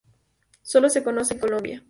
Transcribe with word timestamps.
Solo 0.63 0.89
se 0.89 1.03
conoce 1.03 1.35
de 1.35 1.39
Colombia. 1.41 1.79